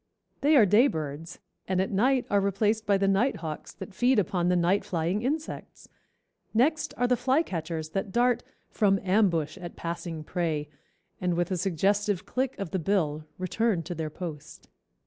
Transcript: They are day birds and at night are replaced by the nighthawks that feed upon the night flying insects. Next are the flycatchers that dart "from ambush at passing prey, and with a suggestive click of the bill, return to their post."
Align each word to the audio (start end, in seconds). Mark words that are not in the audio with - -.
They 0.39 0.55
are 0.55 0.65
day 0.65 0.87
birds 0.87 1.37
and 1.67 1.79
at 1.79 1.91
night 1.91 2.25
are 2.31 2.41
replaced 2.41 2.87
by 2.87 2.97
the 2.97 3.07
nighthawks 3.07 3.71
that 3.73 3.93
feed 3.93 4.17
upon 4.17 4.49
the 4.49 4.55
night 4.55 4.83
flying 4.83 5.21
insects. 5.21 5.87
Next 6.55 6.95
are 6.97 7.05
the 7.05 7.15
flycatchers 7.15 7.89
that 7.91 8.11
dart 8.11 8.41
"from 8.67 8.97
ambush 9.03 9.59
at 9.59 9.75
passing 9.75 10.23
prey, 10.23 10.69
and 11.19 11.35
with 11.35 11.51
a 11.51 11.55
suggestive 11.57 12.25
click 12.25 12.57
of 12.57 12.71
the 12.71 12.79
bill, 12.79 13.25
return 13.37 13.83
to 13.83 13.93
their 13.93 14.09
post." 14.09 14.69